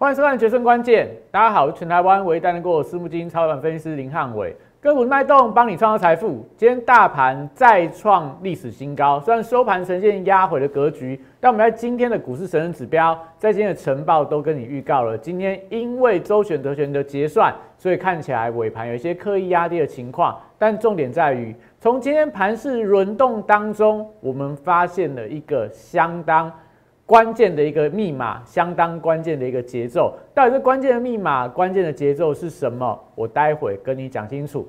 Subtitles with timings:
[0.00, 6.42] 欢迎收看《决胜关键》，大家好，我是全台湾唯一担任过私募基金操盘分析师林汉伟，个股脉动帮你创造财富。
[6.56, 20.34] 今天大盘再创历史新高，虽然收盘呈现压回的格局，但我们在今天的股市神人指标，在今天的晨报都跟你预告了，今天因为周选择权的结算，所以看起来尾盘有一些刻意压低的情况。
[20.56, 26.50] 但重点在于，从今天盘势轮动当中，我们发现了一个相当。
[27.10, 32.96] 关键的一个密码，相当关键的一个节奏，到底是关键的密码、关键的节奏是什么？
[33.16, 34.68] 我待会跟你讲清楚。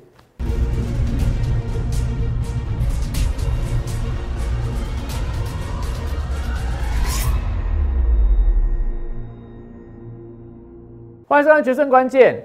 [11.28, 12.44] 欢迎收看《决胜关键》。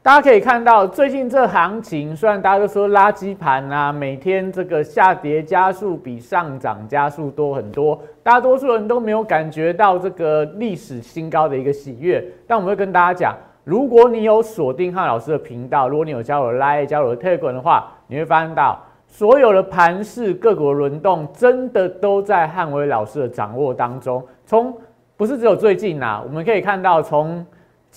[0.00, 12.24] 大家可以看到，最近这行情，虽然大家都说垃圾盘啊，每天这个下跌加速比上涨加速多很多，大多数人都没有感觉到这个历史新高的一个喜悦。
[12.46, 24.24] 但我们会跟大家讲，如果你有锁定汉老师的频道，如果你有加入 Line、加入 Telegram 的话，你会发现到所有的盘势、各国轮动，真的都在汉威老师的掌握当中。
[24.46, 24.72] 从
[25.16, 27.44] 不是只有最近呐，我们可以看到从。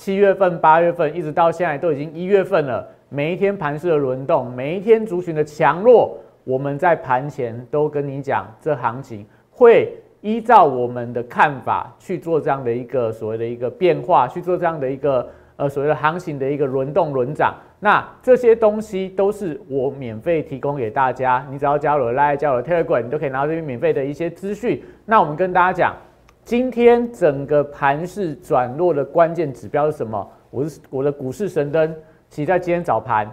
[0.01, 17.53] 七月份、八月份一直到现在都已经一月份了，每一天盘势的轮动，每一天族群的强弱，我们在盘前都跟你讲，这行情会依照我们的看法去做这样的一个所谓的一个变化，去做这样的一个呃所谓的行情的一个轮动轮涨。
[17.79, 24.83] 那这些东西都是我免费提供给大家，你只要加入 Line、加入 Telegram，你都可以拿到这边免费的一些资讯。
[25.05, 25.95] 那我们跟大家讲。
[26.43, 30.27] 今天整个盘市转弱的关键指标是什么？
[30.49, 31.95] 我是我的股市神灯，
[32.29, 33.25] 其实在今天早盘，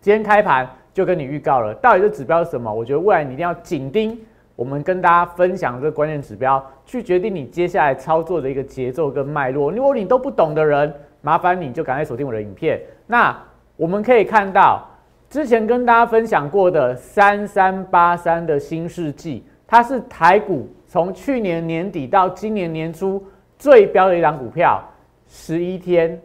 [0.00, 2.72] 今天开盘就跟你预告了，到底这指标是什么？
[2.72, 4.18] 我觉得未来你一定要紧盯，
[4.56, 9.70] 我们跟大家分享这个关键指标，去决定你接下来操作的一个节奏跟脉络。
[9.70, 12.80] 如果你都不懂的人，麻烦你就赶快锁定我的影片。
[13.06, 13.38] 那
[13.76, 14.82] 我们可以看到，
[15.28, 20.66] 之前跟大家分享过的三三八三的新世纪，它是台股。
[20.94, 23.20] 从去年年底到今年年初
[23.58, 24.80] 最标的一档股票，
[25.26, 26.16] 十一天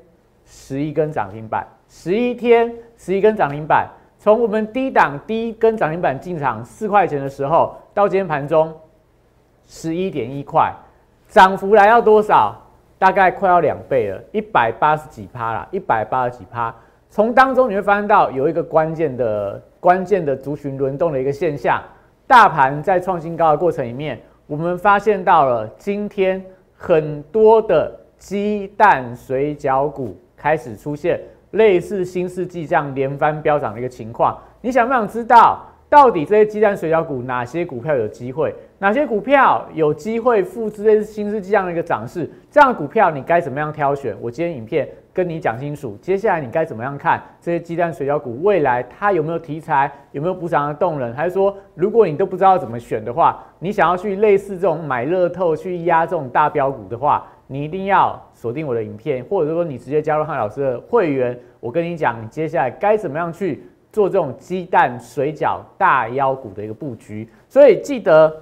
[0.46, 3.90] 十一根涨停板，十一天十一根涨停板。
[4.20, 8.72] 从我们低档低一根涨停板进场四块钱的时候，到今天盘中
[9.66, 10.72] 十一点一块，
[11.28, 12.56] 涨幅来到多少？
[13.00, 16.72] 大概快要两倍了，一百八十几趴啦，一百八十几趴。
[17.10, 21.82] 从当中你会发现到有一个关键的关键的族群轮动的一个现象，
[22.28, 24.22] 大盘在创新高的过程里面。
[24.50, 26.44] 我们发现到了今天
[26.76, 31.22] 很多的鸡蛋水饺股开始出现
[31.52, 34.36] 类似新世纪这样连番飙涨的一个情况。
[34.62, 42.28] 你想不想知道到底这些鸡蛋水饺股哪些股票有机会，哪些股票有机会复制这新世纪这样的一个涨势？
[42.50, 44.18] 这样的股票你该怎么样挑选？
[44.20, 44.90] 我今天影片。
[45.20, 51.14] 跟你讲清楚，接下来你该怎么样看这些鸡蛋水饺股未来它有没有题材，有没有补涨的动能？
[51.14, 61.38] 还是说，如果你都不知道怎么选的话，你想要去类似这种买乐透去压这种大标股的话，你一定要锁定我的影片，或者说你直接加入汉老师的会员。
[61.60, 67.28] 我跟你讲，你接下来该怎么样去做这种鸡蛋水饺大腰股的一个布局。
[67.50, 68.34] 所以记得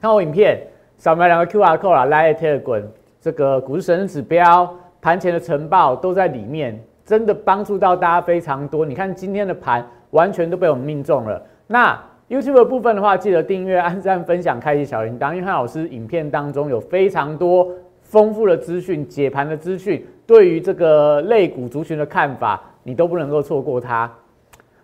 [0.00, 0.58] 看我影片，
[0.96, 2.84] 扫描两个 Q R code 啊，来 Telegram
[3.20, 4.74] 这个股市神指标。
[5.02, 8.86] 盘前的晨报都在里面，真的帮助到大家非常多。
[8.86, 11.42] 你看今天的盘完全都被我们命中了。
[11.66, 17.68] 那 YouTube 的部分的话，记得订阅、按赞、分享、开启小铃铛，因为汉老师影片当中有非常多
[18.00, 24.08] 丰富的资讯、解盘的资讯，对于这个类股族群的看法，你都不能够错过它。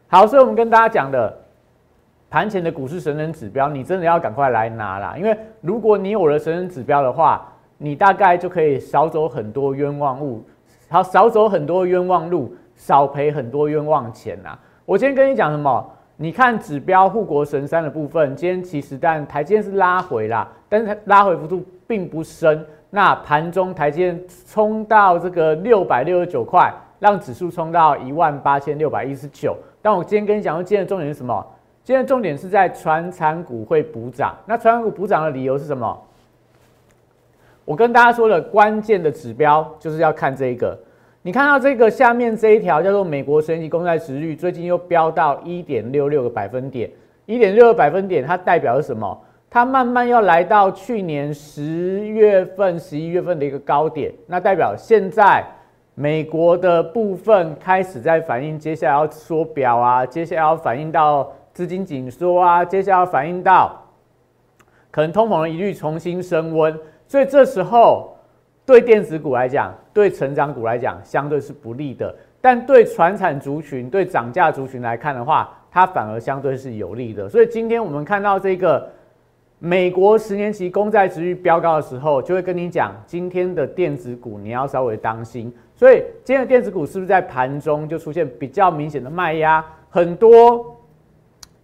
[0.08, 1.32] 好，所以我们跟大家讲的
[2.28, 10.44] 盘前的股市神人指标，你真的要赶快来拿啦，因为如果你有了神人指标的话，你大概就可以少走很多冤枉路，
[10.88, 14.58] 好少走很多冤枉路，少赔很多冤枉钱呐。
[14.84, 15.88] 我今天跟你讲什么？
[16.16, 22.66] 你看指标护国神山的部分，今天其实但台阶是拉回啦，但是拉回幅度并不深。
[22.90, 29.56] 那盘中台阶冲到这个六百六十九块，让指数冲到一万八千六百一十九。
[29.80, 31.46] 但我今天跟你讲，今天的重点是什么？
[31.84, 34.34] 今天的重点是在传产股会补涨。
[34.44, 35.96] 那传产股补涨的理由是什么？
[37.68, 40.74] 我跟大家说的关键的指标就是要看这个，
[41.20, 46.90] 你看到这个下面这一条叫做美国十年期公债值率，最近又飙到一点六六个百分点，
[47.26, 49.22] 一点六个百分点，它代表是什么？
[49.50, 55.44] 它慢慢要来到去年十月份、十一月份的一个高点，那代表现在
[55.94, 63.78] 美国的部分开始在反映接下来要缩表啊，接下来要反映到资金紧缩啊，接下来要反映到
[64.90, 66.74] 可能通膨的疑虑重新升温。
[67.08, 68.14] 所以这时候，
[68.66, 72.14] 对电子股来讲，对成长股来讲，相对是不利的。
[72.40, 77.28] 但对传产族群、对涨价族群来看的话，它反而相对是有利的。
[77.28, 78.88] 所以今天我们看到这个
[79.58, 85.52] 美国十年期公债值率飙高的时候，就会跟你讲，今天的电子股你要稍微当心。
[85.74, 89.64] 所以今天的电子股是不是在盘中就出现比较明显的卖压？
[89.88, 90.76] 很多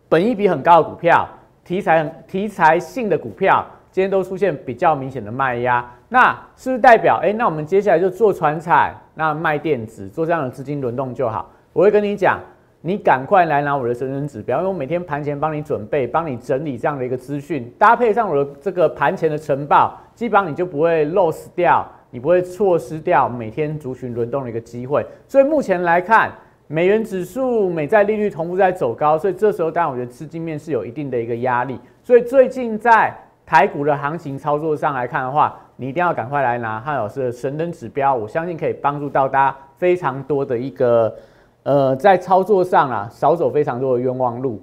[0.08, 1.28] 本益比很高的股票、
[1.64, 3.64] 题材题材性的股票，
[3.94, 5.88] 今天都出现比较明显的卖压。
[6.08, 11.48] 那是不是代表，哎，那我们接下来就做船产，那卖电子，做这样的资金轮动就好？
[11.72, 12.40] 我会跟你讲，
[12.80, 25.06] 你赶快来拿我的神人指标，因为我每天盘前帮你准备，帮你整理这样的一个资讯，搭配上我的这个盘前的晨报，基本上你就不会 lose 掉，你不会错失掉每天族群轮动的一个机会。
[25.28, 26.32] 所以目前来看，
[26.66, 31.78] 美元指数、美债利率同步在走高，所以这时候当然我觉得资金面是有一定的一个压力。
[32.02, 41.14] 所以最近在台股的行情操作上来看的话，你一定要赶快来拿汉老师的神灯指标，我相信可以帮助到大家非常多的一个，
[41.62, 44.62] 呃，在操作上啊，少走非常多的冤枉路。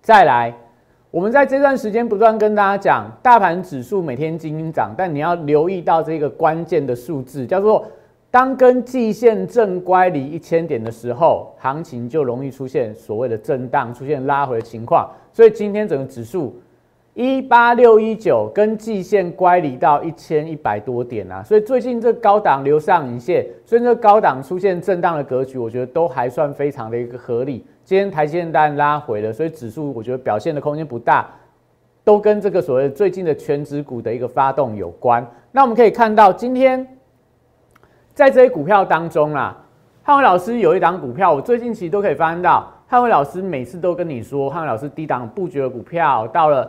[0.00, 0.54] 再来，
[1.10, 7.84] 我们在这段时间不断跟大家讲，大盘指数每天精英涨，但你要留意到这个关键的数字，叫做
[8.30, 15.10] 当跟季线正乖离一千点的时候，行情就容易出现所谓的震荡，出现拉回的情况。
[15.32, 16.54] 所以今天整个指数。
[17.14, 27.64] 一八六一九跟季线乖离到一千一百多点啊，所以最近这高档留上影线，所以这高档出现震荡的格局，我觉得都还算非常的一个合理。
[27.84, 31.30] 今天台积电单拉回了，所以指数我觉得表现的空间不大，
[32.02, 35.24] 都跟这个所谓最近的全指股的一个发动有关。
[35.52, 36.84] 那我们可以看到，今天
[38.12, 39.56] 在这些股票当中啊，
[40.02, 46.68] 汉伟老师有一档股票，我最近其实都可以发现到，汉伟老师每次都跟你说，汉伟老师低档布局的股票到了。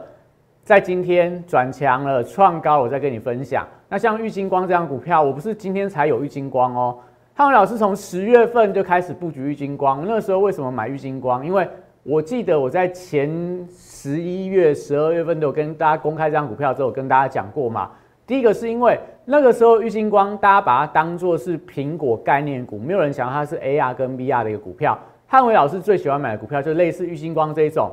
[0.66, 3.68] 在今天转强了，创高，我再跟你分享。
[3.88, 6.98] 那像玉金光这样股票，我不是今天才有玉金光哦。
[7.36, 11.46] 汉文老师从十月份就开始布局玉金光，那时候为什么买玉金光？
[11.46, 11.70] 因为
[12.02, 13.30] 我记得我在前
[13.78, 17.92] 十一月、十二月份都有跟大家公开这张股票之后，跟大家讲过嘛。
[18.26, 24.98] 第一个是因为那个时候玉金光大家把它当做是苹果概念股，没有人想它是 AR 跟 VR 的一个股票。
[25.28, 27.92] 汉伟老师最喜欢买的股票就类似玉金光这一种。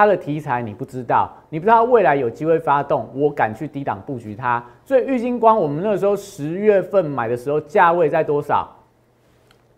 [0.00, 4.64] 它的题材你不知道，你不知道未来有机会发动，我敢去低档布局它。
[4.82, 8.66] 所以玉金光，我们那时候十月份买的时候，价位在多少？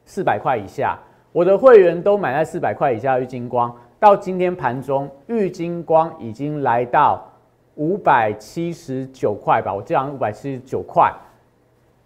[0.04, 0.96] 四百块以下，
[1.32, 3.18] 我的会员都买在四百块以下。
[3.18, 7.28] 玉金光到今天盘中，玉金光已经来到
[7.74, 11.12] 五百七十九块吧，我记得五百七十九块，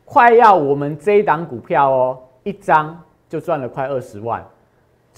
[0.07, 2.99] 快要我们这一档股票哦，一张
[3.29, 4.43] 就赚了快二十万。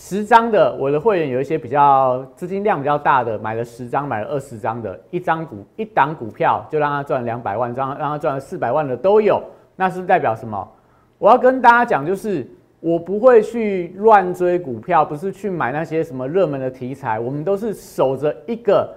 [0.00, 9.42] 十张的，我的会员有一些比较资金量比较大的，买了十张，买了二十张的，一张股一档股票就让他赚两百万，张让他赚了四百万的都有。
[9.74, 10.66] 那是不是代表什么？
[11.18, 12.46] 我要跟大家讲，就是
[12.78, 18.88] 我不会去乱追股票，不是去买那些什么热门的题材，我们都是守着一个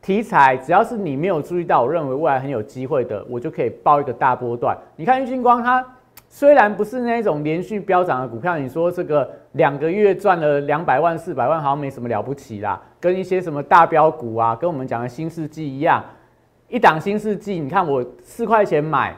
[0.00, 4.74] 题材，只要是你没有注意到，我认为未来很有机会的，我就可以报一个大波段。
[4.96, 5.86] 你看郁金光它。
[6.34, 12.80] 虽然不是那种连续飙涨的股票，你说这个两个月赚了两百万、四百万，好像没什么了不起啦。
[12.98, 16.02] 跟一些什么大标股啊，跟我们讲的新世纪一样，
[16.68, 19.14] 一档新世纪，你看我四块钱买，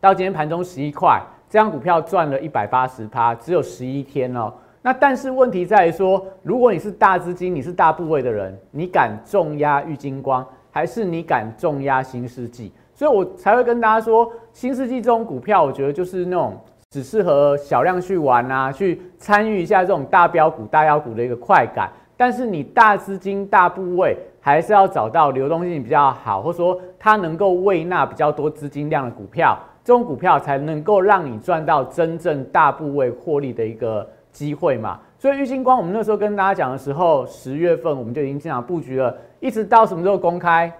[0.00, 4.52] 到今天盘中十一块，这张股票赚了一百八十趴，只有十一天哦。
[4.82, 12.72] 那但是问题在于说，如果你是大资金，你是大部位的人，你敢重压郁金光，还是你敢重压新世纪？
[12.96, 21.92] 所以我才会跟大家说，新世纪这种股票，我觉得就是那种只适合小量去玩啊，去参与一下这种大标股、大妖股的一个快感。
[22.16, 34.98] 但是你大资金、大部位，还是要找到流动性比较好，或者说它能够喂纳比较多资金量的股票，这种股票才能够让你赚到真正大部位获利的一个机会嘛。
[35.18, 40.72] 所以玉金光，我们那时候跟大家讲的时候，十月份我们就已经进场布局了，一直到什么时候公开？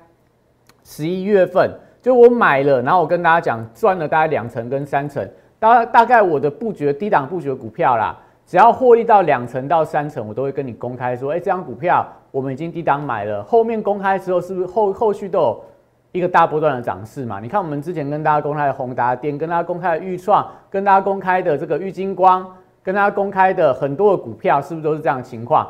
[0.83, 1.71] 十一月份。
[2.07, 15.65] 就我买了，然后我跟大家讲赚了大概两成跟三成，大大概我的布局低档布局的股票啦，只要获利到两成到三成，我都会跟你公开说，哎，这张股票我们已经低档买了，后面公开之后是不是后后续都有
[16.13, 17.41] 一个大波段的涨势嘛？
[17.41, 22.47] 你看我们之前跟大家公开的宏达电，跟大家公开的预创，跟大家公开的这个玉金光，
[22.85, 25.69] 跟大家公开的很多的股票，是不是都是这样的情况？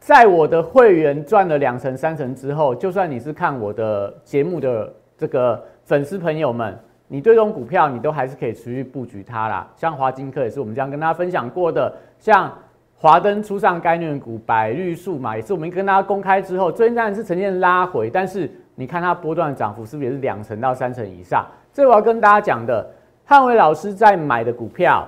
[0.00, 4.92] 在我的会员赚了两成三成之后，就算你是看我的节目的。
[5.18, 9.68] 这个粉丝朋友们，你对这种股票，你都还是可以持续布局它啦。
[9.76, 12.50] 像华金科也是我们这样跟大家分享过的，像
[12.96, 21.44] 华灯初上概念股百绿数嘛，也是我们跟大家公开之后，最近当然是呈现拉回，但是你看它波段涨幅是不是也是两成到三成以上？
[21.72, 22.88] 这我要跟大家讲的，
[23.24, 25.06] 汉伟老师在买的股票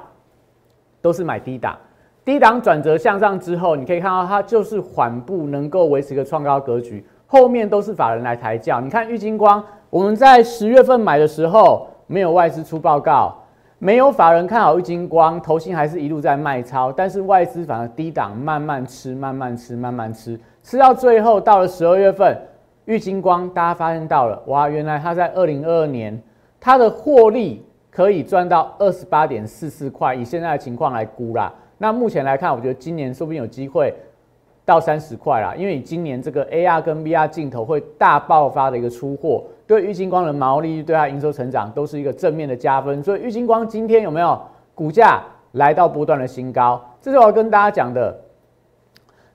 [1.00, 1.76] 都是买低档，
[2.24, 8.80] 低档转折向上之后，你可以看到它就是缓步能够维持一个创高格局，后面都是法人来抬轿。
[8.80, 13.36] 你看玉金光，我们在十月份买的时候没有外资出报告。
[13.82, 22.36] 没有法人看好玉金光，投信还是一路在卖超，但是外资反而低档慢慢吃，慢慢吃，慢慢吃，吃到最后到了十二月份，
[22.84, 26.22] 玉金光大家发现到了，哇，原来它在二零二二年
[26.60, 31.50] 它的获利可以赚到二十八点四四块，以现在的情况来估啦。
[31.78, 33.94] 那目前来看，我觉得今年说不定有机会
[34.66, 39.42] 到三十块啦，因为今年这个 AR 跟 VR 镜头会大爆发的一个出货。
[39.70, 44.36] 对玉金光的毛利率，对它营收成长都是一个正面的加分，所以玉金光今天有没有
[44.74, 45.22] 股价
[45.52, 46.84] 来到波段的新高？
[47.00, 48.12] 这是我要跟大家讲的。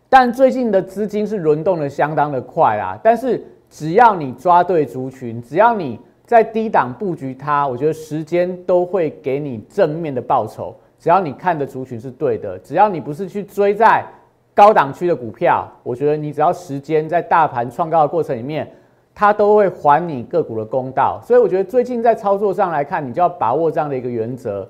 [0.10, 10.75] 但最近的资金是轮动的相当的快啊，但是只要你抓对族群，只要你在低档布局它，我觉得时间都会给你正面的报酬。
[11.00, 14.06] 只要你看的族群是对的，只要你不是去追在
[14.54, 18.70] 高档区的股票，我觉得你只要时间在大盘创高的过程里面。
[19.15, 24.67] 它都会还你个股的公道，所以我觉得最近在操作上来看，你就要把握这样的一个原则。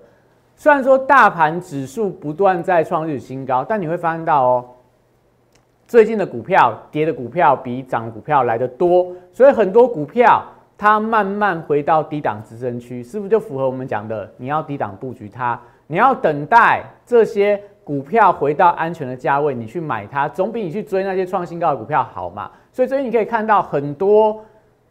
[0.56, 4.66] 虽然说大盘指数不断在创日新高，但你会发现到哦，
[5.88, 10.44] 最近的股票跌的股票比涨股票来的多，所以很多股票
[10.78, 14.30] 它慢慢回到低档支撑区，是不是就符合我们讲的？
[14.38, 22.52] 你要低档布局它，你要等待这些股票回到安全的价位，你去买它，总比你去追那些创新高的股票好嘛？
[22.76, 24.44] 所以，所以你可以看到很多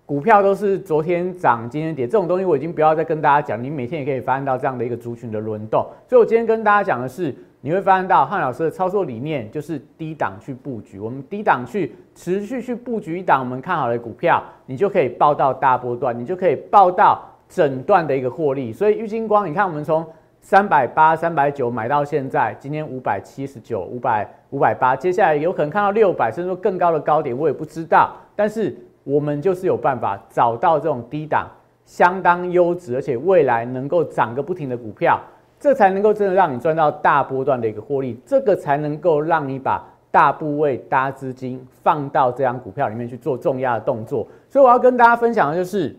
[0.06, 3.62] 股票都是昨天涨，今天跌，这种东西我已经不要再跟大家讲。
[3.62, 5.86] 你每天也可以发现到这样的一个族群的轮动。
[6.08, 18.72] 所以我今天跟大家讲的是，你会发现到汉老师的操作理念就是低档去布局，我们低档去持续去布局一档我们看好的股票，你就可以报到大波段，你就可以报到整段的一个获利。
[18.72, 20.02] 所以玉金光，你看我们从。
[20.46, 28.14] 三百八、三百九买到现在，今天五百七十九、五百五百八，接下来有可能看到六百，甚至说更高的高点，我也不知道。
[28.36, 31.48] 但是我们就是有办法找到这种低档、
[31.84, 35.20] 相当优质，而且未来能够涨个不停的股票，
[35.58, 44.24] 这才能够真的让你赚到大波段的一个获利，这个才能够让你把大部位、搭资金放到这张股票里面去做重压的动作。
[44.48, 45.96] 所以我要跟大家分享的就是，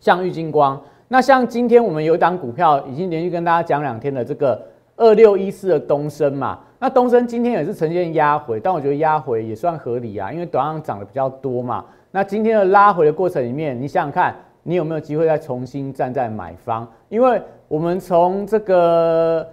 [0.00, 0.82] 像玉金光。
[1.06, 4.60] 那像今天我们有一档股票已经连续跟大家讲两天的这个
[4.96, 11.82] 二六一四的东升嘛，那东升今天也是呈现压回，但我觉得压回也算合理啊，因为短上涨的比较多嘛。
[12.10, 16.86] 那今天的拉回的过程里面，你想想看，你有没有机会再重新站在买方？
[17.08, 19.48] 因为我们从这个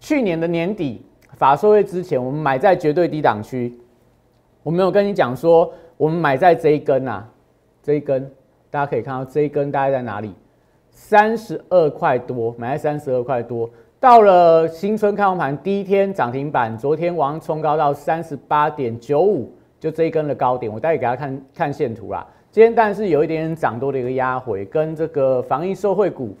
[0.00, 3.78] 去年的年底法说会之前，我们买在绝对低档区，
[4.64, 7.24] 我没有跟你讲说我们买在这一根啊，
[7.84, 8.28] 这一根
[8.68, 10.34] 大家可以看到这一根大概在哪里？
[10.90, 22.24] 三十二块多，买在三十二块多，到了新春开盘第一天涨停板，昨天往上冲高到三十八点九五，就这一根的高点，我待会给大家看看线图啦。
[22.52, 26.36] 今天但是有一点点涨多的一个压回，跟这个防疫受惠股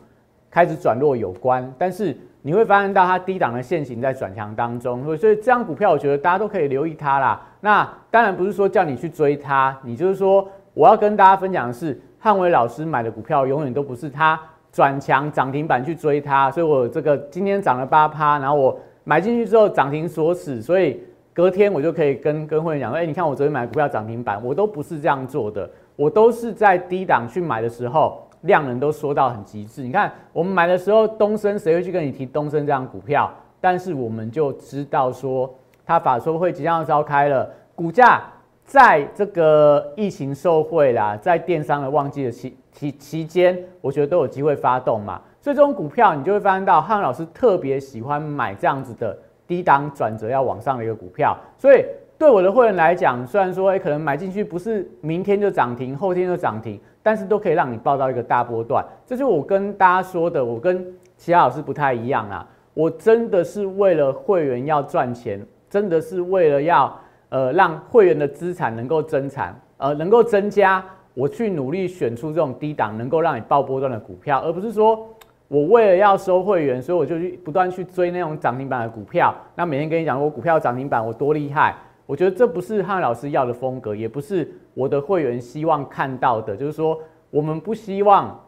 [0.48, 7.44] 开始转弱有关，但是你会发现到它低档的线型在转强当中，所以所以这张股票我觉得大家都可以留意它啦。
[7.60, 12.00] 那当然不是说叫你去追它，你就是说我要跟大家分享的是。
[12.20, 14.40] 汉伟老师买的股票永远都不是它
[14.72, 29.82] 转强涨停板去追它，所以我这个今天涨了八趴，然后我买进去之后涨停锁死，所以隔天我就可以跟跟会员讲说，哎，你看我昨天买股票涨停板，我都不是这样做的，我都是在低档去买的时候，量能都缩到很极致。
[29.82, 33.32] 你看我们买的时候，东升谁会去跟你提东升这样股票？
[33.60, 35.52] 但是我们就知道说，
[35.84, 38.22] 它法说会即将要召开了，股价。
[38.68, 45.18] 在这个疫情受惠啦，在电商的旺季的期期期间，我觉得都有机会发动嘛。
[45.40, 51.34] 所以这种股票，你就会发现到汉老师特别喜欢买这样子的低档转折要往上的一个股票。
[51.56, 51.82] 所以
[52.18, 58.84] 对我的会员来讲，虽然说诶可能买进去不是明天就涨停，后天就涨停，但是都可以让你报到一个大波段。
[59.06, 62.46] 这就我跟大家说的，我跟其他老师不太一样啊。
[62.74, 66.94] 我真的是为了会员要赚钱，真的是为了要。
[67.30, 70.82] 呃，让会员的资产能够增产，呃，能够增加，
[71.12, 75.06] 我去努力选出这种低档能够让你爆波段的股票，而不是说
[75.46, 79.34] 我为了要收会员，所以我就去不断去追那种涨停板的股票。
[79.54, 86.56] 那每天跟你讲我股票涨停板我多厉害，我觉得这不是汉老师要的风格，也不是我的会员希望看到的。
[86.56, 86.98] 就是说，
[87.30, 88.40] 我们不希望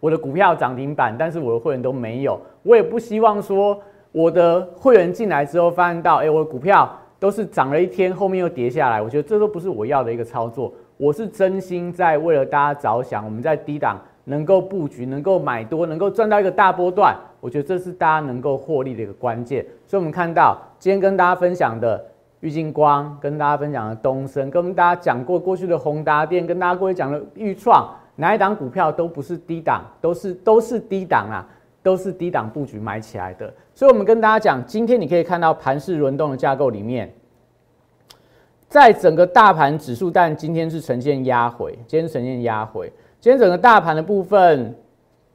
[0.00, 2.38] 我的股票涨停板，但是我的会员都没有。
[2.62, 3.80] 我也不希望说
[4.12, 6.98] 我的会员进来之后发现到，哎，我的股票。
[7.22, 10.72] 都是涨了一天，后面又跌下来，我觉得这都不是我要的一个操作。
[10.96, 19.64] 我是真心在为了大家着想，我们在低档能够布局，能够买多，能够赚到一个大波段，我觉得这是大家能够获利的一个关键。
[19.86, 22.04] 所以，我们看到今天跟大家分享的
[22.40, 31.46] 玉金光，跟大家分享的东升，跟大家讲过过去的宏达电，跟大家过去讲的裕创，哪一档股票都不是低档，都是都是低档啊，
[31.82, 33.52] 都是低档布局买起来的。
[33.74, 37.12] 所以，我们跟大家讲，今天你可以看到盘势轮动的架构里面，
[38.68, 42.92] 在整个大盘指数，但今天是呈现压回，今天呈现压回。
[43.20, 44.74] 今天整个大盘的部分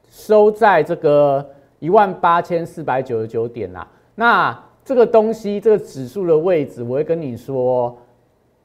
[0.08, 3.86] 收在这个一万八千四百九十九点啦。
[4.14, 7.96] 那这个东西，这个指数的位置，我会跟你说，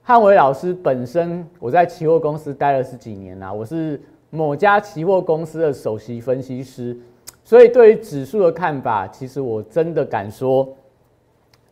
[0.02, 6.98] 汉伟老师本身我在期货公司待了十几年啦，我是某家期货公司的首席分析师，
[7.44, 10.68] 所以对于指数的看法，其实我真的敢说，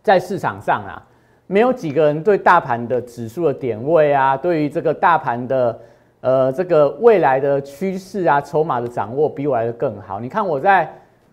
[0.03, 1.01] 在市场上啊，
[1.47, 5.79] 没有几个人对大盘的指数的点位啊，对于这个大盘的。
[6.23, 10.19] 呃，这个未来的趋势啊，筹码的掌握比我来的更好。
[10.19, 10.87] 你看我在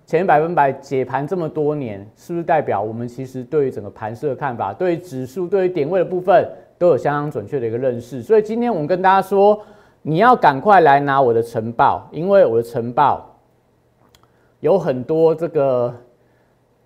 [0.07, 6.42] 前百分百解盘这么多年，是不是代表我们其实对于整个盘势的看法，对于指数、对于点位的部分
[6.78, 8.23] 都有相当准确的一个认识？
[8.23, 9.61] 所以今天我们跟大家说，
[10.00, 13.27] 你要赶快来拿我的晨报，因为我的晨报
[14.61, 15.95] 有很多这个，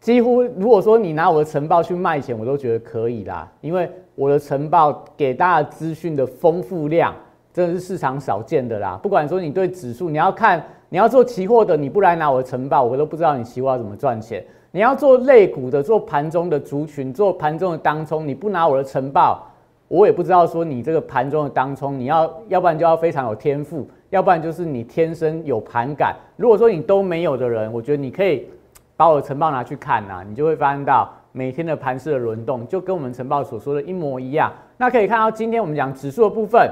[0.01, 7.15] 几乎如果说你拿我的晨报去卖钱，我都觉得可以啦，因为我的晨报给大家资讯的丰富量。
[7.55, 8.99] 真的是市场少见的啦！
[9.03, 14.43] 不管说你对指数，你要看你要做期货的，你不来拿我的晨报，我都不知道你期货要怎么赚钱。
[14.71, 19.47] 你要做类股的，做盘中的族群，做盘中的当冲，你不拿我的晨报，
[19.89, 26.15] 我也不知道说你这个盘中的当冲，你要要不然就要非常有天赋，要不然就是你天生有盘感。
[26.37, 28.47] 如果说你都没有的人，我觉得你可以
[28.95, 34.53] 把我的晨报拿去看呐，你就会发现到每天的盘势的轮动，就跟我们晨报所说的一模一样。
[34.77, 36.71] 那可以看到今天我们讲指数的部分。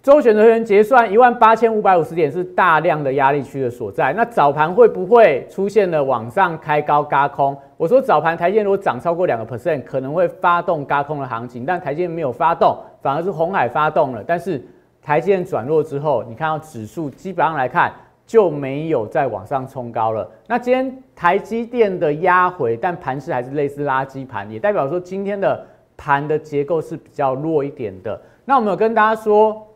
[0.00, 4.14] 周选择权结算一万八千五百五十点是大量的压力区的所在。
[4.16, 7.54] 那早盘会不会出现了往上开高嘎空？
[7.76, 14.24] 我说早盘台积如果涨超过两个 percent，可能会发动嘎空的行情，但台积没有发动，反而是红海发动了。
[14.26, 14.64] 但是
[15.08, 17.90] 台积电转弱之后，你看到指数基本上来看
[18.26, 20.30] 就没有再往上冲高了。
[20.46, 25.64] 那今天台积电的压回，但盘势还是类似垃圾盘，也代表说今天的
[25.96, 28.20] 盘的结构是比较弱一点的。
[28.44, 29.66] 那我们有跟大家说。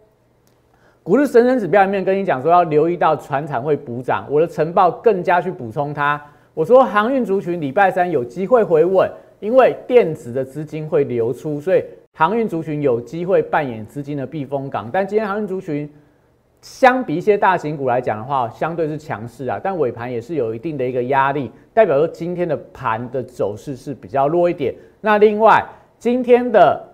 [1.02, 6.22] 股市神神指标里面跟你讲说要留意到船产会补涨，我的晨报更加去补充它。
[6.52, 11.82] 我说航运族群礼拜三有机会回稳，因为电子的资金会流出，所以
[12.14, 14.90] 航运族群有机会扮演资金的避风港。
[14.92, 15.90] 但今天航运族群
[16.60, 24.74] 相比一些大型股来讲的话，相对是强势啊，但尾盘也是有一定的一个压力，代表说今天的盘的走势是比较弱一点。
[25.00, 25.64] 那另外
[25.98, 26.88] 今天的。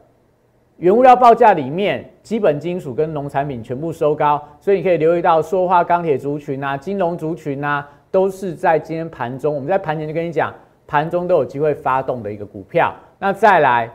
[0.79, 9.53] 原物料报价里面，基本金属跟农产品全部收高，所以你可以留意到塑化、钢铁族群啊、金融族群啊，都是在今天盘中。
[9.53, 10.55] 我们在盘前就跟你讲，
[10.87, 12.95] 盘中都有机会发动的一个股票。
[13.19, 13.91] 那再来，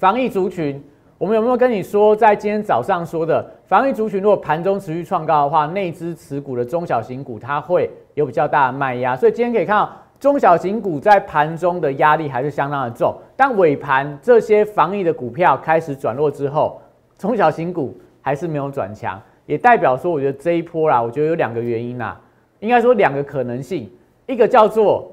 [0.00, 0.82] 防疫族群，
[1.18, 9.92] 我们有没有跟你说，在今天早上说的防疫族群，如果盘中持续创高的话，内资持股的中小型股它会有比较大的卖压，所以今天可以看到。
[10.18, 16.80] 中小型股在盘中的压力还是相当的重，但尾盘这些防疫的股票开始转弱之后，
[17.18, 22.18] 中小型股还是没有转强，也代表说，我觉得这一波啦，我觉得有两个原因啦，
[22.60, 23.90] 应该说两个可能性，
[24.26, 25.10] 一个叫做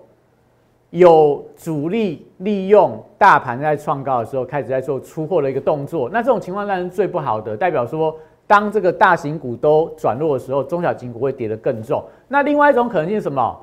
[0.91, 12.01] 有主力利用大盘在创高的时候开始在做出货的一个动作，那这种情况当然是最不好的，代表说当这个大型股都转弱的时候，中小型股会跌得更重。
[12.29, 13.57] 那另外一种可能性是什么？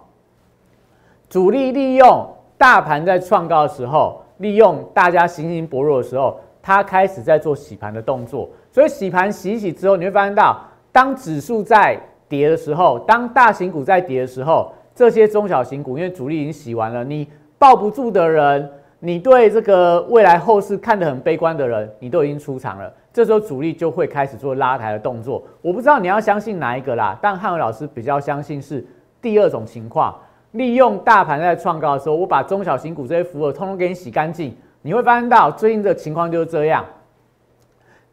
[1.31, 2.27] 主力利用
[2.59, 8.49] 大盘在创高的时候，利用大家行情薄弱的时候，它开始在做洗盘的动作。
[8.71, 10.61] 所以洗盘洗一洗之后，你会发现到，
[10.93, 17.29] 当指数在跌的时候，当大型股在跌的时候，这些中小型股因为主力已经洗完了，你
[17.59, 22.93] 抱不住的人，你对这个未来后市看得很悲观的人，你都已经出场了。
[23.13, 25.43] 这时候主力就会开始做拉抬的动作。
[25.63, 28.85] 我不知道你要相信哪一个啦，但汉伟老师比较相信是
[29.21, 30.15] 第二种情况。
[30.53, 36.85] 利用大盘在创高的时候，我把中小型股这些符额通通给你洗干净，你会发现到最近的情况就是这样，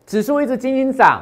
[0.08, 1.22] 指数一直轻轻涨，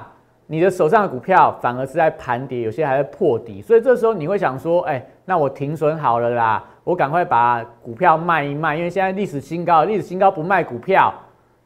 [0.51, 11.13] 你的手上的股票反而是在盘跌，有些还在破底，所以这时候你会想说，哎，那我停损好了啦，我赶快把股票卖一卖，因为现在历史新高，历史新高不卖股票，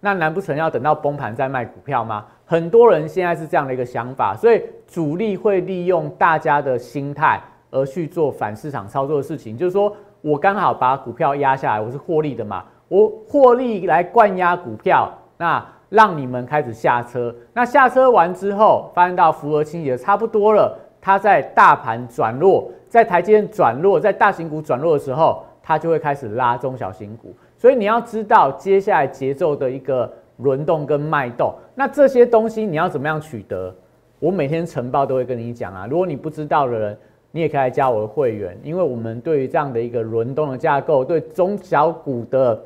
[0.02, 2.26] 那难不成要等到崩盘再卖股票吗？
[2.46, 7.42] 很多人现在是这样的一个想法，所以主力会利用大家的心态。
[7.76, 9.92] 而去做反市场操作的事情，就是说
[10.22, 17.34] 我刚好把股票压下来，我是获利的嘛，我获利来灌压股票，那让你们开始下车。
[17.54, 27.32] 那下车完之后，发现到符合清洗的差不多了，它在大盘转弱，在台阶转弱，在大型股转弱的时候，它就会开始拉中小型股。
[27.56, 31.54] 所以你要知道接下来节奏的一个轮动跟脉动。
[31.76, 33.72] 那这些东西你要怎么样取得？
[34.18, 35.86] 我每天晨报都会跟你讲啊。
[35.88, 36.98] 如果你不知道的人，
[37.30, 42.60] 你也可以来加我的会员，因为我们对于这样的一个轮动的架构，对中小股的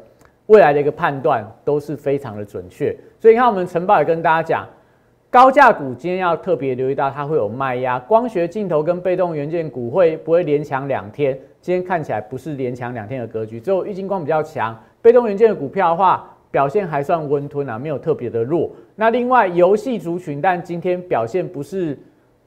[0.47, 2.93] 未来的一个判断都是非常的准确。
[3.19, 4.67] 所以你看，我们晨报也跟大家讲，
[5.29, 11.39] 高价股今天要特别留意到它会有卖压，光学镜头跟被动元件股会不会连强两天？
[11.62, 18.71] 今天看起来不是连强两天的格局，只有郁金光比较强，被动元件的股票的话表现还算温吞啊，没有特别的弱。
[18.95, 21.97] 那另外游戏族群，但今天表现不是。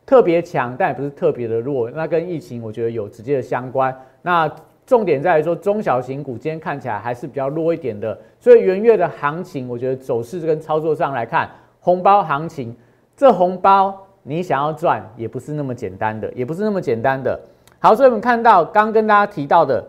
[0.06, 3.96] 特别强，但也不是特别的弱，那跟疫情我觉得有直接的相关。
[4.22, 4.50] 那
[4.90, 11.48] 重点在于说，中小型股今天看起来还是比较弱一点的，所以元月的行情，我觉得走势跟操作上来看，
[11.78, 12.74] 红包行情，
[13.16, 17.38] 这红包你想要赚也不是那么简单的，也不是那么简单的。
[17.78, 19.80] 好，所以我们看到刚跟大家提到的，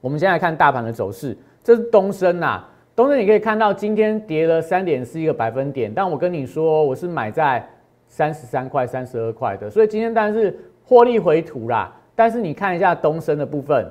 [0.00, 2.64] 我们先来看大盘的走势，这是东升呐，
[2.96, 7.64] 东升你可以看到今天跌了三点四一个百分点，但我跟你说，我是买在。
[8.12, 11.94] 三十三块、三十二块的，所以今天当然是获利回吐啦。
[12.16, 13.86] 但是你看一下东升的部分，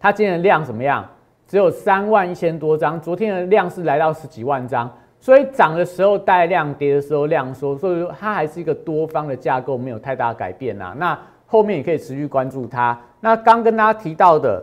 [0.00, 1.06] 它今天的量怎么样？
[1.46, 10.94] 只有三万一千多张，昨天的量是来到十几万张，所以涨的时候带量，跌的时候量缩，所以说它还是一个多方的架构，没有太大改变呐。
[10.96, 12.98] 那后面也可以持续关注它。
[13.20, 14.62] 那刚跟大家提到的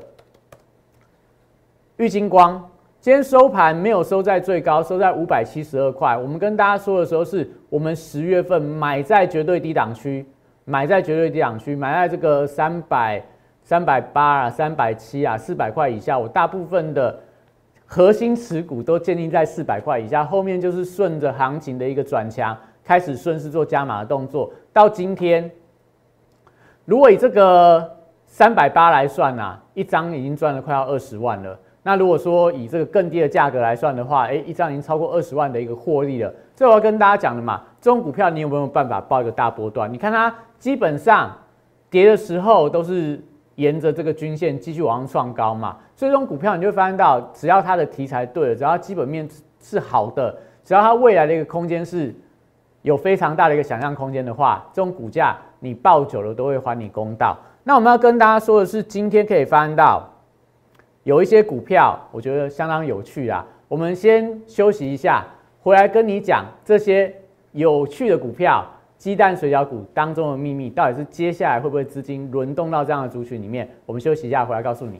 [1.97, 2.69] 玉金光。
[2.99, 6.17] 今天收盘没有收在最高，收在五百七十二块。
[6.17, 10.25] 我们跟大家说的时候，是我们十月份买在绝对低档区，
[10.65, 13.23] 买在绝对低档区，买在这个三百、
[13.67, 16.17] 三百八啊、三百七啊、四百块以下。
[16.17, 17.19] 我大部分的
[17.85, 24.49] 核心持股都建立在四百块以下，后面就是顺着行情的一个转强，开始顺势做加码的动作。
[24.71, 25.51] 到今天，
[26.85, 27.91] 如果以这个
[28.25, 31.59] 三百八来算呐，一张已经赚了快要二十万了。
[31.83, 36.33] 那如果说以这个更低的价格来算的话，哎，一张已经超过二十万的一个获利了。
[36.55, 39.91] 这我要跟大家讲的嘛，这种股票你有没有办法报一个大波段？
[39.91, 41.37] 你看它基本上
[41.89, 43.21] 跌的时候都是
[43.57, 52.15] 沿着这个均线继续往上创高嘛，所以这种股票你就会发现到，只要它的题材对了，只要基本面是好的，只要它未来的一个空间是
[52.81, 57.37] 有非常大的一个想象空间的话，这种股价你抱久了都会还你公道。
[57.63, 60.09] 那我们要跟大家说的是，今天可以发现到。
[61.03, 63.45] 有一些股票，我觉得相当有趣啊。
[63.69, 65.25] 我们先休息一下，
[65.63, 67.15] 回来跟你讲这些
[67.53, 68.65] 有趣的股票，
[68.97, 73.69] 鸡蛋水饺股当中的秘密，到底是接下来会不会资金轮动到这样的族群里面？
[73.85, 74.99] 我们休息一下，回来告诉你。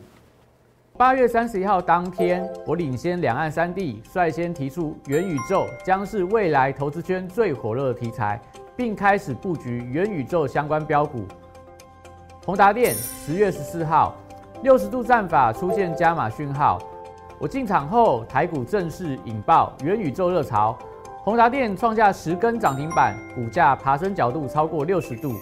[0.95, 8.39] 八月三十一号当天，我领先两岸三地，率先提出元宇宙将是未来投资圈最火热的题材，
[8.75, 11.25] 并开始布局元宇宙相关标股。
[12.45, 14.15] 宏达电十月十四号。
[14.63, 16.79] 六十度战法出现加码讯号，
[17.37, 20.75] 我进场后，台股正式引爆元宇宙热潮，
[21.27, 25.33] 宏达电创下十根涨停板，股价爬升角度超过六十度。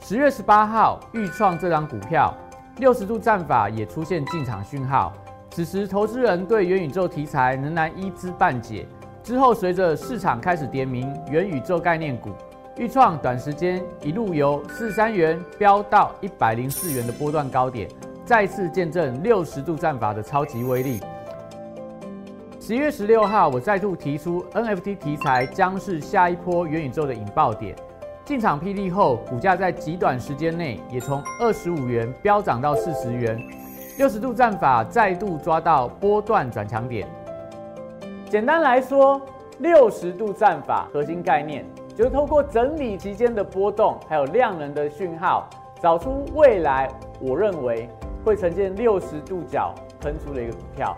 [0.00, 2.34] 十月十八号，预创这张股票，
[2.78, 5.12] 六十度战法也出现进场讯号，
[5.52, 8.84] 此时投资人对元宇宙题材仍然一知半解。
[9.22, 12.30] 之后随着市场开始点名元宇宙概念股。
[12.76, 17.88] 预创短时间一路由四三元飙到一百零四元的波段高点，
[18.24, 21.00] 再次见证六十度战法的超级威力。
[22.66, 27.76] 十一月十六号，我再度提出 NFT 题材将是下一波元宇宙的引爆点，
[28.24, 33.38] 进场霹雳后，股价在极短时间内也从二十五元飙涨到四十元，
[33.98, 37.06] 六十度战法再度抓到波段转强点。
[38.30, 39.20] 简单来说，
[39.58, 41.66] 六十度战法核心概念。
[41.94, 45.50] 就是透过整理期间的波动，还有量能的讯号，
[45.82, 46.88] 找出未来
[47.20, 47.90] 我认为
[48.24, 50.96] 会呈现六十度角喷出的一个股票，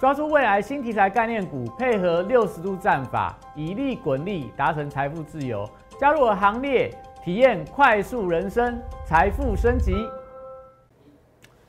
[0.00, 5.68] 抓住未来新题材概念股，配合六十度战法，以利滚利，达成财富自由。
[5.98, 6.90] 加入我行列，
[7.22, 9.92] 体验快速人生，财富升级。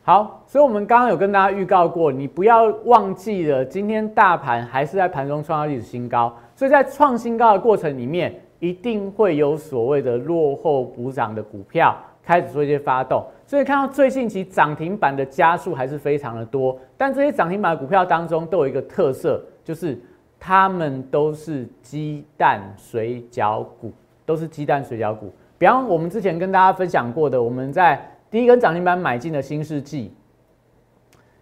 [0.02, 6.34] 好，所以我们刚刚有跟大家预告过，你不要忘记了，今天大盘还是在盘中创造历史新高。
[6.56, 13.26] 所以在创新高的过程里面，一定会有所谓的落后补涨的股票开始做一些发动。
[13.46, 20.00] 所以看到最近期涨停板的加速还是非常的多，但这些涨停板的股票当中都有一个特色，就是
[20.40, 23.92] 它们都是鸡蛋水饺股，
[24.26, 25.34] 都是鸡蛋水饺股。
[25.58, 30.14] 比方我们之前跟大家分享过的，我们在第一根涨停板买进的新世纪，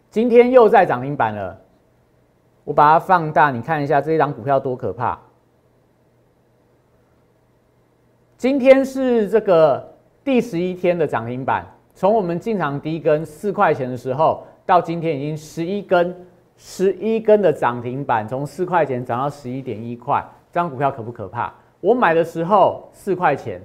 [0.10, 1.58] 今天又在涨停板了。
[2.66, 5.18] 我把它放大，你看一下这一张股票多可怕。
[8.38, 9.92] 今天是这个
[10.24, 16.16] 第十一天的涨停板，从我们进场第一根四块钱的时候，到今天已经十一根，
[16.58, 21.54] 十一根的涨停板，从四块钱涨到十一点一块，这张股票可不可怕？
[21.82, 23.62] 我买的时候四块钱，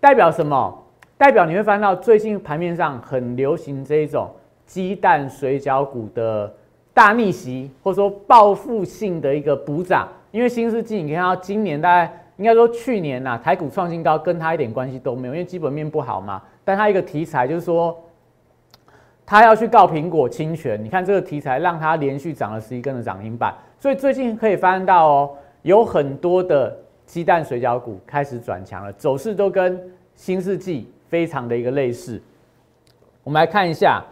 [0.00, 0.82] 代表什么？
[1.16, 4.30] 代表你会翻到最近盘面上很流行这一种
[4.64, 6.52] 鸡蛋水饺股的。
[6.92, 16.42] 大逆袭，或者说报复性的一个补涨，因为新世纪你看到今年大概应该说去年呐，台股创新高，跟它一点关系都没有，因为基本面不好嘛。
[16.64, 17.94] 但它一个题材就是说，
[19.26, 26.74] 他要去告苹果侵权，你看这个题材让它连续涨了十一根的涨停板，所以最近可以发现到哦，有很多的
[27.04, 29.78] 鸡蛋水饺股开始转强了，走势都跟
[30.14, 32.18] 新世纪非常的一个类似。
[33.22, 34.02] 我们来看一下。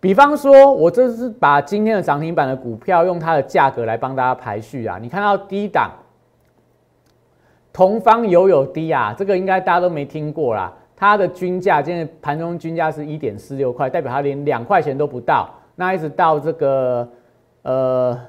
[0.00, 4.96] 比方说，我这是把今天的涨停板的股票用它的价格来帮大家排序啊。
[5.02, 5.90] 你看到低档，
[7.78, 10.74] 同方友友低啊，这个应该大家都没听过啦。
[10.96, 15.48] 它的均价今天盘中均价是一点四六块，代表它连两块钱都不到。
[15.76, 17.08] 那一直到这个
[17.62, 18.20] 呃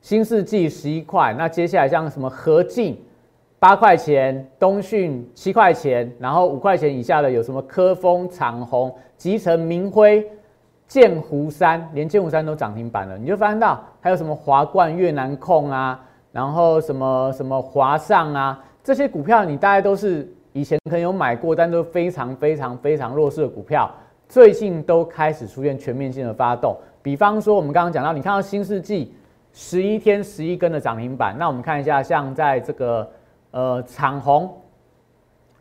[0.00, 2.96] 新世纪十一块，那接下来像什么和进
[3.58, 10.24] 八块钱，东讯七块钱，然后五块钱以下的有什么科丰、长虹、集成、明辉。
[10.86, 16.02] 剑湖山连剑湖山都涨停板了，你就发现到还有什么华冠越南控啊，
[16.38, 23.92] 然后什么什么华上啊，这些股票你大概都是以前可能有买过，但都非常非常非常弱势的股票，
[24.28, 26.76] 最近都开始出现全面性的发动。
[27.02, 29.12] 比方说我们刚刚讲到，你看到新世纪
[29.52, 33.10] 十一天十一根的涨停板，那我们看一下，像在这个
[33.50, 34.48] 呃长虹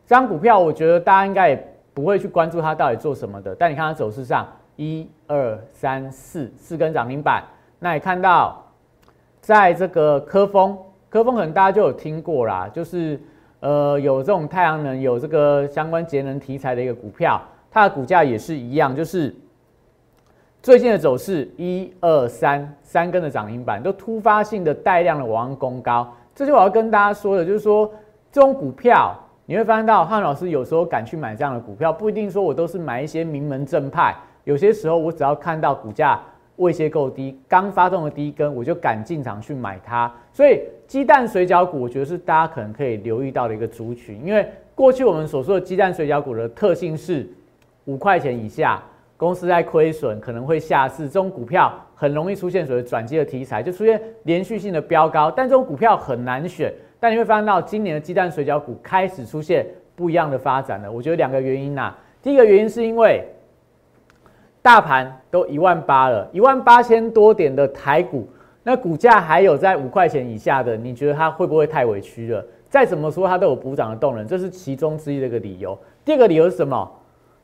[0.05, 4.47] 这张股票，我觉得大家应该也不会去关注它到底做什么的，但你看它走势上。
[4.75, 7.43] 一二三四四根涨停板，
[7.79, 8.63] 那你看到，
[9.47, 13.17] 在这个科峰，科峰可能大家就有听过啦，就是
[13.61, 19.33] 呃有这种太阳能有这个相关节能题材的一个股票，它的股价也是一样，就是
[20.61, 27.89] 最近的走势一二三三根的涨停板都突发性的带量的往上攻高，这就我要跟大家说的，就是说
[28.29, 34.13] 这种股票你会发现到汉老师有时候敢去买这样的股票，不一定说我都是买一些名门正派。
[34.43, 36.19] 有些时候，我只要看到股价
[36.57, 40.11] 位阶够低，刚发动的第一根，我就敢进场去买它。
[40.31, 44.19] 所以，鸡蛋水饺股，我觉得是大家可能可以留意到的一个族群。
[44.25, 47.27] 因为过去我们所说的鸡蛋水饺股的特性是
[47.85, 48.83] 五块钱以下，
[49.17, 55.29] 公司在亏损，可能会下市，这种股票很容易出现所谓转机的题材，就出现连续性的飙高。
[55.29, 56.73] 但这种股票很难选。
[56.99, 59.63] 但你会发现到今年的鸡蛋水饺股开始出现
[59.95, 60.91] 不一样的发展了。
[60.91, 63.23] 我觉得两个原因呐，第一个原因是因为。
[64.67, 68.27] 大盘都一万八了，一万八千多点的台股，
[68.63, 72.45] 那股价还有在五块钱以下的，你觉得它会不会太委屈了？
[72.69, 75.79] 再怎么说它都有补涨的动能，这是其中之一的一个理由。
[76.03, 76.91] 第二个理由是什么？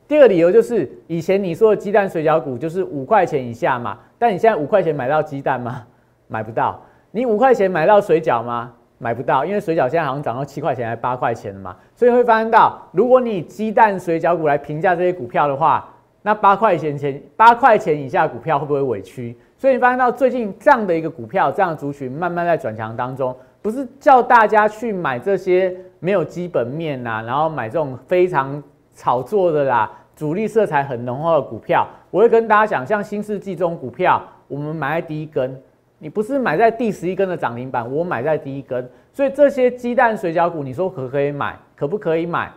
[0.06, 5.82] 第二个理由就是以前你说的鸡蛋水饺股就是五块钱以下嘛，但你现在五块钱买到鸡蛋吗？
[6.28, 6.78] 买不到。
[7.10, 8.70] 你五块钱买到水饺吗？
[8.98, 11.74] 买不到，因为水饺现在好像涨到七块钱还八块钱了嘛。
[11.94, 15.88] 所以会发现到，如果你鸡蛋水饺股来评价这些股票的话，
[16.26, 19.36] 那八块钱前八块钱以下股票会不会委屈？
[19.58, 28.62] 所以你发现到最近这样的一个股票，这样的族群慢慢在转强当中，不是叫大家去买这些没有基本面呐，然后买这种非常
[28.94, 31.86] 炒作的啦，主力色彩很浓厚的股票。
[32.10, 35.60] 我会跟大家讲，像新世纪这种股票，我们买在第一根，
[35.98, 38.88] 你不是买在第十一根的涨停板，我买在第一根。
[39.12, 41.54] 所以这些鸡蛋水饺股，你说可不可以买？
[41.76, 42.50] 可不可以买？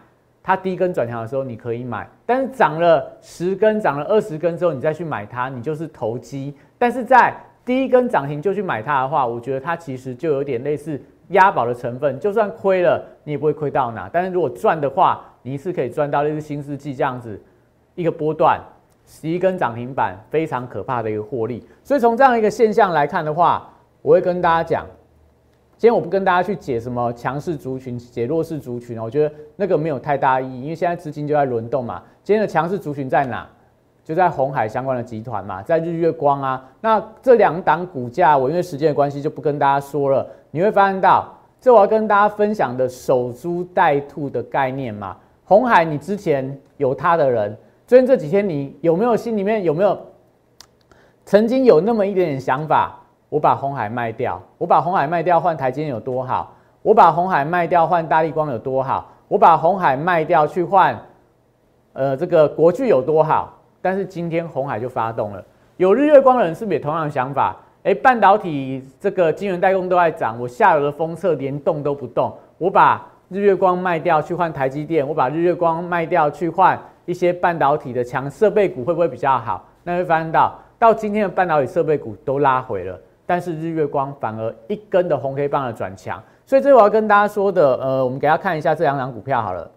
[0.48, 6.56] 它第一根转强的时候，你可以买，但是涨了十根、涨了二十根之后，你再去买它，你就是投机。
[6.78, 10.98] 但是在第一根涨停就去买它的话，我觉得它其实就有点类似
[11.32, 14.10] 押宝的成分，就算亏了，你也不会亏到哪。
[14.10, 17.38] 但是如果赚的话，你一次可以赚到类似新世纪这样子
[17.96, 18.58] 一个波段，
[19.06, 21.62] 十一根涨停板，非常可怕的一个获利。
[21.84, 23.70] 所以从这样一个现象来看的话，
[24.02, 24.88] 我会跟大家讲。
[25.78, 32.02] 今天我不跟大家去解什么强势族群、解弱势族群我觉得那个没有太大意义，因为现在资金就在轮动嘛。
[32.24, 33.48] 今天的强势族群在哪？
[34.04, 36.68] 就在红海相关的集团嘛，在日月光啊。
[36.82, 40.28] 那这两档股价，我因为时间的关系就不跟大家说了。
[40.50, 45.16] 你会发现到，这我要跟大家分享的守株待兔的概念嘛。
[45.44, 49.96] 红海，你之前有他的人，最近这几天你有没有心里面有没有
[51.24, 53.00] 曾经有那么一点点想法？
[53.30, 56.54] 我把红海卖掉，我把红海卖掉换台积电有多好？
[56.82, 59.10] 我把红海卖掉换大力光有多好？
[59.28, 60.98] 我把红海卖掉去换，
[61.94, 63.54] 呃，这个国巨有多好？
[63.82, 65.44] 但是今天红海就发动了，
[65.76, 67.56] 有日月光的人是不是也同样的想法？
[67.84, 79.66] 哎，半导体这个晶圆代工都在涨，我下游的封测连动都不动，我把日月光卖掉去换台积电，我把日月光卖掉去换一些半导体的强设备股，会不会比较好？
[79.84, 89.70] 那会发现到，到今天的半导体设备股都拉回了，但是日月光反而一根的红黑棒的转强，所以这我要跟大家说的，呃，我们给大家看一下这两档股票好了，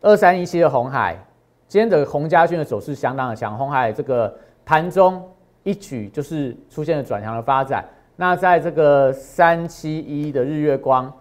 [0.00, 1.18] 二三一七的红海，
[1.66, 4.32] 今天的红家军的走势相当的强，红海这个
[4.64, 5.20] 盘中
[5.64, 11.12] 一举就是出现了转强的发展，那在这个三七一的日月光。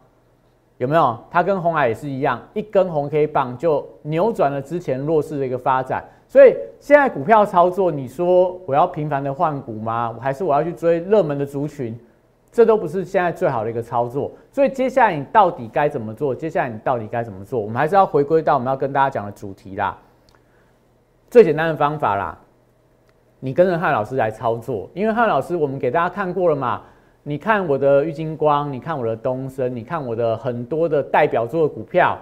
[0.80, 1.18] 有没有？
[1.30, 6.04] 它跟红海也是一样，一根红黑棒就扭转了之前弱势的一个发展。
[6.34, 10.18] 所以现在股票操作，你说我要频繁的换股吗？
[10.20, 11.96] 还是我要去追热门的族群？
[12.52, 14.32] 这都不是现在最好的一个操作。
[14.52, 16.34] 所以接下来你到底该怎么做？
[16.34, 17.60] 接下来你到底该怎么做？
[17.60, 19.96] 我们还是要回归到我们要跟大家讲的主题啦。
[21.30, 22.36] 最简单的方法啦，
[23.40, 26.82] 你跟着汉老师来操作，因为汉老师我们给大家看过了嘛。
[27.22, 32.18] 你看我的玉金光，你看我的东升，你看我的很多的代表作的股票，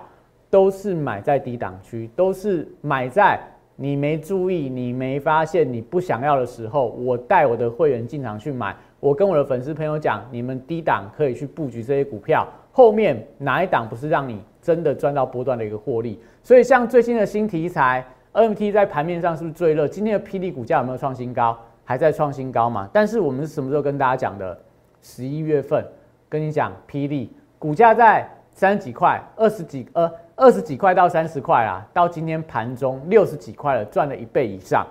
[0.49, 3.39] 都是买在低档区，都是买在
[3.81, 8.75] 你没注意、你没发现、你不想要的时候，我带我的会员进场去买。
[8.99, 16.19] 我跟我的粉丝朋友讲，你们低档可以去布局这些股票，后面哪一档不是让你真的赚到波段的一个获利？
[16.43, 19.87] 所以像最新的新题材，NMT 在盘面上是不是最热？
[19.87, 21.57] 今天的霹雳股价有没有创新高？
[21.83, 22.87] 还在创新高嘛？
[22.93, 24.55] 但是我们是什么时候跟大家讲的？
[25.01, 25.83] 十一月份
[26.29, 30.07] 跟你讲，霹雳股价在三十几块、二十几呃
[30.41, 34.83] 二十几块到三十块啊，到今天盘中六十几块了，赚了一倍以上。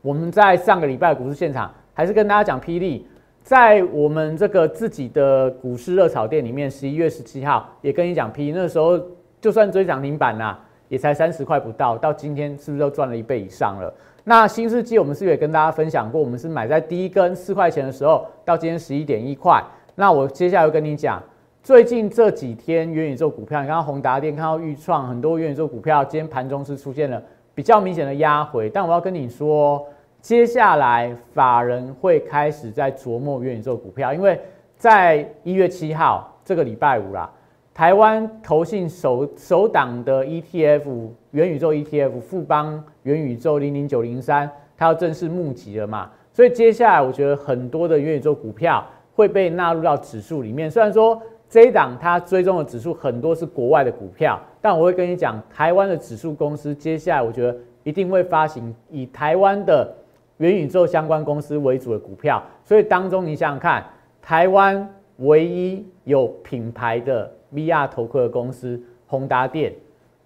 [0.00, 3.06] 我们在上个礼拜股市现场还是跟大家讲，霹雳
[3.44, 9.00] 在我们这个自己的股市热炒店里面，十一月十七号也跟你讲，霹雳那时候
[9.40, 13.94] 就算追涨停板呐，也才三十块不到，到今天是不是都赚了一倍以上了？
[14.24, 16.20] 那新世纪，我们是不是也跟大家分享过？
[16.20, 19.62] 我们是买在第一根四块钱的时候，到今天十一点一块。
[19.94, 21.22] 那我接下来跟你讲，
[21.62, 27.22] 最近这几天元宇宙股票，你看到宏达电，看到豫创，很多元宇宙股票今天盘中是出现了
[27.54, 28.68] 比较明显的压回。
[28.68, 29.86] 但我要跟你说，
[30.20, 34.40] 接下来法人会开始在琢磨元宇宙股票，因为
[34.76, 37.30] 在一月七号这个礼拜五啦。
[37.72, 46.10] 台湾投信首首档的 ETF 元宇宙 ETF 富邦元宇宙零零九零三，它要正式募集了嘛？
[46.32, 50.68] 所以接下来我觉得很多的元宇宙股票会被纳入到指数里面。
[50.68, 59.94] 虽然说这一档它追踪的指数很多是国外的股票，但我会跟你讲，台湾的指数公司接下来我觉得一定会发行以台湾的
[60.38, 62.42] 元宇宙相关公司为主的股票。
[62.64, 63.84] 所以当中你想想看，
[64.22, 64.88] 台湾
[65.18, 67.30] 唯一有品牌的。
[67.54, 69.74] VR 头盔的公司宏达电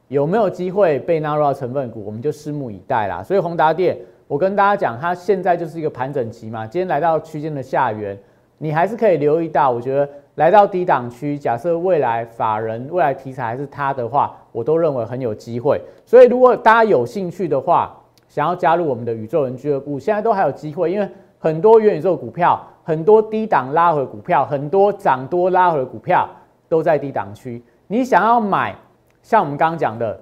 [0.06, 2.04] 有没有机会被纳入到成分股？
[2.04, 3.20] 我们就拭目以待啦。
[3.20, 6.64] 所以宏达电，我跟大家讲，它现在就是一个盘整期嘛。
[6.68, 8.16] 今天来到区间的下缘，
[8.58, 9.72] 你还是可以留意到。
[9.72, 15.78] 我觉得来到低档区，假设未来法人未来题材还是它的话，我都认为很有机会。
[16.06, 17.94] 所以如果大家有兴趣的话，
[18.28, 21.06] 想要加入我们的宇宙人俱乐部，现在都还有机会，因为
[21.38, 26.28] 很多元宇宙股票，很多低档拉回股票，很多涨多拉回股票。
[26.68, 28.74] 都在低档区，你想要买
[29.22, 30.20] 像我们刚刚讲的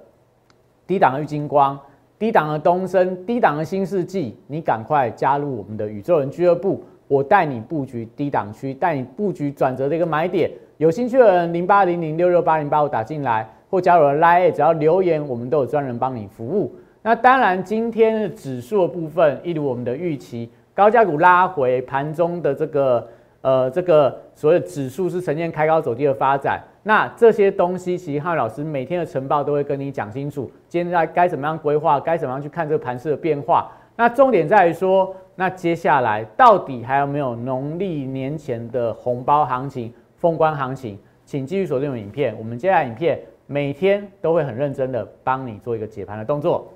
[0.85, 1.75] 低档的玉金光、
[2.19, 10.49] 低档的东升、低档的新世纪，你赶快加入我们的宇宙人俱乐部，我带你布局低档区，带你布局转折的一个买点。
[10.77, 16.75] 有兴趣的人，零八零零六六八零八五打进来，或加入 Line，只要留言，我们都有专人帮你服务。
[17.01, 23.07] 那当然，今天的指数的部分，一如我们的预期，高价股拉回盘中的这个。
[23.41, 33.71] 呃，这个所谓指数是呈现开高走低的发展，那这些东西其实汉老师每天的晨报都会跟你讲清楚，今天在该怎么样规划，该怎么样去看这个盘势的变化。
[33.95, 40.99] 那重点在于说，那接下来到底还有没有农历年前的红包行情、封关行情？
[41.25, 46.67] 请继续锁定我影片，我们接下来影片每天都会很认真的帮你做一个解盘的动作。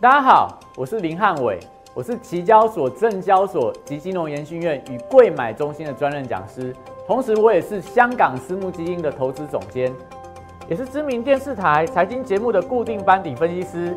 [0.00, 1.58] 大家好，我是林汉伟。
[1.94, 6.74] 我是期交所、证交所及金融研训院与贵买中心的专任讲师，
[7.06, 9.92] 同时我也是香港私募基金的投资总监，
[10.68, 13.96] 也是知名电视台财经节目的固定班底分析师，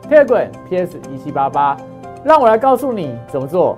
[0.11, 1.77] pare 滚 ps 一七八八
[2.21, 3.77] 让我来告诉你怎么做。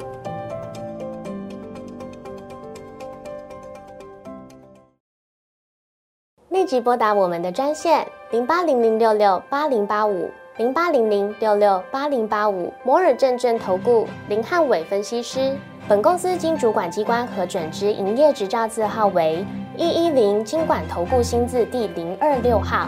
[6.50, 15.56] 立即拨打我们的专线零八零零六六八零八五零八零零六六八零八五摩尔证券投顾林汉伟分析师。
[15.88, 19.46] 本公司经主管机关核准之营业执照字号为
[19.78, 22.88] 一一零经管投顾新字第零二六号。